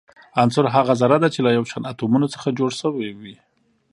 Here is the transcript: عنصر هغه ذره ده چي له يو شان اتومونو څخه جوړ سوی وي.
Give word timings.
عنصر 0.41 0.65
هغه 0.75 0.93
ذره 1.01 1.17
ده 1.23 1.27
چي 1.33 1.39
له 1.45 1.51
يو 1.57 1.63
شان 1.71 1.83
اتومونو 1.91 2.27
څخه 2.33 2.47
جوړ 2.59 2.71
سوی 2.81 3.09
وي. 3.21 3.35